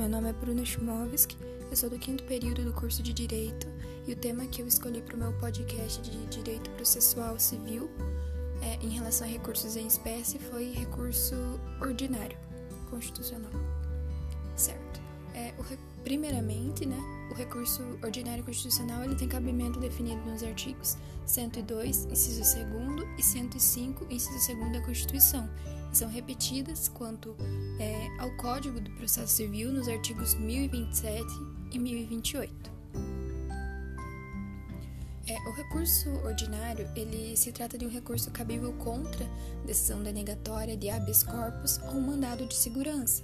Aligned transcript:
Meu 0.00 0.08
nome 0.08 0.30
é 0.30 0.32
Bruna 0.32 0.64
Chumovski, 0.64 1.36
eu 1.70 1.76
sou 1.76 1.90
do 1.90 1.98
quinto 1.98 2.24
período 2.24 2.64
do 2.64 2.72
curso 2.72 3.02
de 3.02 3.12
Direito 3.12 3.68
e 4.08 4.12
o 4.14 4.16
tema 4.16 4.46
que 4.46 4.62
eu 4.62 4.66
escolhi 4.66 5.02
para 5.02 5.14
o 5.14 5.18
meu 5.18 5.30
podcast 5.34 6.00
de 6.00 6.26
Direito 6.28 6.70
Processual 6.70 7.38
Civil 7.38 7.90
é, 8.62 8.76
em 8.82 8.88
relação 8.88 9.26
a 9.26 9.30
recursos 9.30 9.76
em 9.76 9.86
espécie 9.86 10.38
foi 10.38 10.72
recurso 10.72 11.34
ordinário 11.82 12.38
constitucional. 12.88 13.52
Certo. 14.56 15.02
É, 15.34 15.52
o, 15.58 16.02
primeiramente, 16.02 16.86
né, 16.86 16.98
o 17.30 17.34
recurso 17.34 17.82
ordinário 18.02 18.42
constitucional 18.42 19.04
ele 19.04 19.16
tem 19.16 19.28
cabimento 19.28 19.78
definido 19.78 20.22
nos 20.22 20.42
artigos 20.42 20.96
102, 21.26 22.06
inciso 22.06 22.40
2 22.40 23.18
e 23.18 23.22
105, 23.22 24.06
inciso 24.08 24.56
2 24.56 24.72
da 24.72 24.80
Constituição, 24.80 25.46
são 25.92 26.08
repetidas 26.08 26.88
quanto 26.88 27.36
é, 27.78 28.08
ao 28.20 28.30
Código 28.32 28.78
do 28.78 28.90
Processo 28.90 29.34
Civil 29.34 29.72
nos 29.72 29.88
artigos 29.88 30.34
1027 30.34 31.24
e 31.72 31.78
1028. 31.78 32.70
É, 35.26 35.48
o 35.48 35.52
recurso 35.52 36.10
ordinário, 36.24 36.86
ele 36.94 37.34
se 37.34 37.50
trata 37.50 37.78
de 37.78 37.86
um 37.86 37.88
recurso 37.88 38.30
cabível 38.30 38.74
contra 38.74 39.26
decisão 39.64 40.02
denegatória 40.02 40.76
de 40.76 40.90
habeas 40.90 41.22
corpus 41.22 41.78
ou 41.78 41.94
mandado 41.94 42.44
de 42.44 42.54
segurança, 42.54 43.22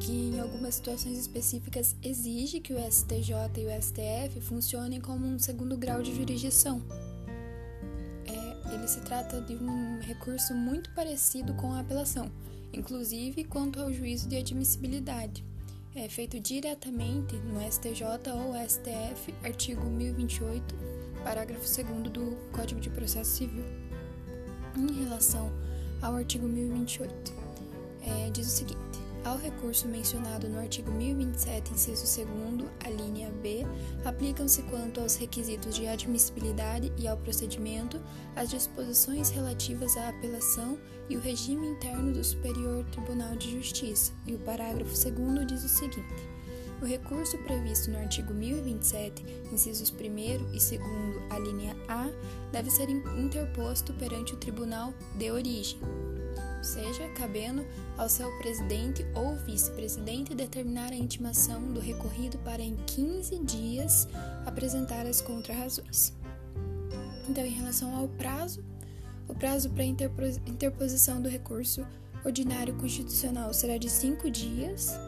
que 0.00 0.12
em 0.12 0.40
algumas 0.40 0.76
situações 0.76 1.18
específicas 1.18 1.94
exige 2.02 2.60
que 2.60 2.72
o 2.72 2.90
STJ 2.90 3.34
e 3.58 3.66
o 3.66 3.82
STF 3.82 4.40
funcionem 4.40 5.00
como 5.00 5.26
um 5.26 5.38
segundo 5.38 5.76
grau 5.76 6.00
de 6.00 6.14
jurisdição. 6.14 6.82
É, 8.26 8.74
ele 8.74 8.88
se 8.88 9.00
trata 9.00 9.42
de 9.42 9.56
um 9.56 10.00
recurso 10.00 10.54
muito 10.54 10.90
parecido 10.94 11.52
com 11.54 11.72
a 11.72 11.80
apelação, 11.80 12.30
inclusive 12.72 13.44
quanto 13.44 13.80
ao 13.80 13.92
juízo 13.92 14.28
de 14.28 14.36
admissibilidade. 14.36 15.44
É 15.94 16.08
feito 16.08 16.38
diretamente 16.38 17.36
no 17.36 17.60
STJ 17.60 18.04
ou 18.32 18.54
STF, 18.68 19.34
artigo 19.42 19.84
1028, 19.84 20.74
parágrafo 21.24 21.64
2 21.64 22.10
do 22.12 22.36
Código 22.52 22.80
de 22.80 22.90
Processo 22.90 23.30
Civil. 23.30 23.64
Em 24.76 25.04
relação 25.04 25.50
ao 26.00 26.14
artigo 26.14 26.46
1028, 26.46 27.32
é, 28.02 28.30
diz 28.30 28.46
o 28.46 28.50
seguinte: 28.50 29.07
ao 29.24 29.36
recurso 29.36 29.88
mencionado 29.88 30.48
no 30.48 30.58
artigo 30.58 30.90
1027, 30.90 31.72
inciso 31.72 32.24
2, 32.24 32.70
a 32.84 32.90
linha 32.90 33.30
B, 33.42 33.66
aplicam-se 34.04 34.62
quanto 34.62 35.00
aos 35.00 35.16
requisitos 35.16 35.74
de 35.74 35.86
admissibilidade 35.86 36.92
e 36.96 37.06
ao 37.06 37.16
procedimento 37.16 38.00
as 38.36 38.50
disposições 38.50 39.30
relativas 39.30 39.96
à 39.96 40.08
apelação 40.08 40.78
e 41.08 41.16
o 41.16 41.20
regime 41.20 41.66
interno 41.66 42.12
do 42.12 42.22
Superior 42.22 42.84
Tribunal 42.86 43.36
de 43.36 43.50
Justiça. 43.50 44.12
E 44.26 44.34
o 44.34 44.38
parágrafo 44.38 44.94
2 44.94 45.46
diz 45.46 45.64
o 45.64 45.68
seguinte: 45.68 46.28
o 46.80 46.84
recurso 46.84 47.36
previsto 47.38 47.90
no 47.90 47.98
artigo 47.98 48.32
1027, 48.32 49.24
incisos 49.52 49.90
1 49.90 49.94
e 49.94 50.78
2, 50.78 50.80
a 51.30 51.38
linha 51.38 51.76
A, 51.88 52.08
deve 52.52 52.70
ser 52.70 52.88
interposto 52.88 53.92
perante 53.94 54.34
o 54.34 54.36
tribunal 54.36 54.92
de 55.16 55.30
origem 55.30 55.78
seja 56.62 57.08
cabendo 57.10 57.64
ao 57.96 58.08
seu 58.08 58.30
presidente 58.38 59.04
ou 59.14 59.36
vice-presidente 59.36 60.34
determinar 60.34 60.92
a 60.92 60.96
intimação 60.96 61.72
do 61.72 61.80
recorrido 61.80 62.38
para 62.38 62.62
em 62.62 62.76
15 62.86 63.38
dias 63.44 64.08
apresentar 64.44 65.06
as 65.06 65.20
contrarrazões. 65.20 66.12
Então, 67.28 67.44
em 67.44 67.50
relação 67.50 67.94
ao 67.96 68.08
prazo, 68.08 68.64
o 69.26 69.34
prazo 69.34 69.70
para 69.70 69.84
interposição 69.84 71.20
do 71.20 71.28
recurso 71.28 71.86
ordinário 72.24 72.74
constitucional 72.74 73.52
será 73.52 73.76
de 73.76 73.90
5 73.90 74.30
dias. 74.30 74.98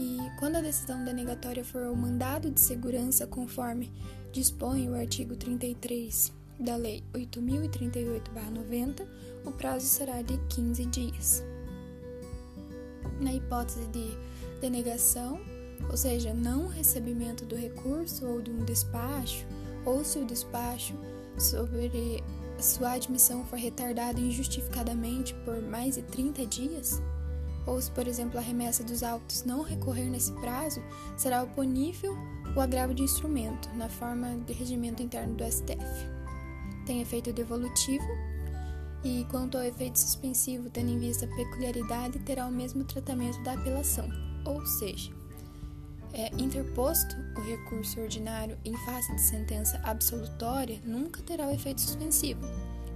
E 0.00 0.18
quando 0.38 0.56
a 0.56 0.62
decisão 0.62 1.04
denegatória 1.04 1.62
for 1.62 1.82
o 1.82 1.94
mandado 1.94 2.50
de 2.50 2.58
segurança 2.58 3.26
conforme 3.26 3.92
dispõe 4.32 4.88
o 4.88 4.94
artigo 4.94 5.36
33 5.36 6.32
da 6.58 6.74
Lei 6.74 7.04
8038-90, 7.12 9.06
o 9.44 9.52
prazo 9.52 9.84
será 9.84 10.22
de 10.22 10.38
15 10.48 10.86
dias. 10.86 11.44
Na 13.20 13.34
hipótese 13.34 13.86
de 13.88 14.16
denegação, 14.62 15.38
ou 15.90 15.96
seja, 15.98 16.32
não 16.32 16.66
recebimento 16.66 17.44
do 17.44 17.54
recurso 17.54 18.26
ou 18.26 18.40
de 18.40 18.50
um 18.50 18.64
despacho, 18.64 19.46
ou 19.84 20.02
se 20.02 20.18
o 20.18 20.24
despacho 20.24 20.94
sobre 21.36 22.24
sua 22.58 22.92
admissão 22.92 23.44
for 23.44 23.58
retardada 23.58 24.18
injustificadamente 24.18 25.34
por 25.44 25.60
mais 25.60 25.96
de 25.96 26.02
30 26.04 26.46
dias, 26.46 27.02
ou 27.66 27.80
se, 27.80 27.90
por 27.90 28.06
exemplo, 28.06 28.38
a 28.38 28.42
remessa 28.42 28.82
dos 28.82 29.02
autos 29.02 29.44
não 29.44 29.62
recorrer 29.62 30.08
nesse 30.08 30.32
prazo, 30.34 30.82
será 31.16 31.42
oponível 31.42 32.16
o 32.56 32.60
agravo 32.60 32.94
de 32.94 33.02
instrumento, 33.02 33.68
na 33.74 33.88
forma 33.88 34.36
de 34.46 34.52
regimento 34.52 35.02
interno 35.02 35.34
do 35.34 35.44
STF 35.44 36.20
tem 36.90 37.00
efeito 37.00 37.32
devolutivo, 37.32 38.04
e 39.04 39.24
quanto 39.30 39.56
ao 39.56 39.62
efeito 39.62 39.96
suspensivo, 39.96 40.68
tendo 40.68 40.90
em 40.90 40.98
vista 40.98 41.24
a 41.24 41.36
peculiaridade, 41.36 42.18
terá 42.18 42.46
o 42.46 42.50
mesmo 42.50 42.82
tratamento 42.82 43.40
da 43.44 43.52
apelação, 43.52 44.08
ou 44.44 44.66
seja, 44.66 45.12
é, 46.12 46.28
interposto 46.36 47.14
o 47.36 47.40
recurso 47.42 48.00
ordinário 48.00 48.58
em 48.64 48.76
face 48.78 49.14
de 49.14 49.20
sentença 49.20 49.80
absolutória, 49.84 50.80
nunca 50.84 51.22
terá 51.22 51.46
o 51.46 51.52
efeito 51.52 51.80
suspensivo, 51.80 52.40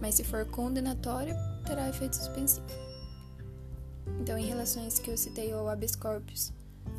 mas 0.00 0.14
se 0.14 0.22
for 0.22 0.46
condenatório, 0.46 1.34
terá 1.66 1.86
o 1.86 1.90
efeito 1.90 2.14
suspensivo. 2.14 2.89
Então, 4.18 4.38
em 4.38 4.46
relações 4.46 4.98
que 4.98 5.10
eu 5.10 5.16
citei 5.16 5.52
ao 5.52 5.68
habeas 5.68 5.94
corpus, 5.94 6.52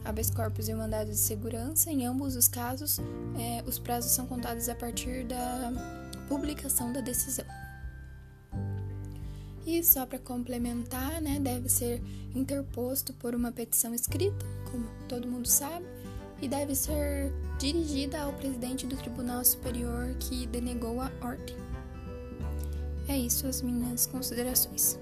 habeas 0.06 0.30
corpus 0.30 0.70
e 0.70 0.74
o 0.74 0.78
mandado 0.78 1.10
de 1.10 1.18
segurança, 1.18 1.92
em 1.92 2.06
ambos 2.06 2.36
os 2.36 2.48
casos, 2.48 3.00
é, 3.38 3.64
os 3.68 3.80
prazos 3.80 4.12
são 4.12 4.26
contados 4.26 4.70
a 4.70 4.76
partir 4.76 5.26
da 5.26 5.72
publicação 6.28 6.94
da 6.94 7.02
decisão. 7.02 7.46
E 9.66 9.84
só 9.84 10.06
para 10.06 10.18
complementar, 10.18 11.22
né, 11.22 11.40
deve 11.40 11.70
ser 11.70 12.02
interposto 12.36 13.14
por 13.14 13.36
uma 13.36 13.52
petição 13.52 13.94
escrita, 13.94 14.46
como 14.72 14.88
todo 15.08 15.28
mundo 15.28 15.48
sabe, 15.48 15.86
e 16.42 16.48
deve 16.48 16.74
ser 16.74 17.32
dirigida 17.60 18.22
ao 18.22 18.34
presidente 18.34 18.88
do 18.88 18.96
Tribunal 18.96 19.46
Superior 19.46 20.16
que 20.20 20.48
denegou 20.48 21.00
a 21.00 21.12
ordem. 21.22 21.56
É 23.08 23.18
isso 23.18 23.46
as 23.46 23.62
minhas 23.62 24.08
considerações. 24.08 24.98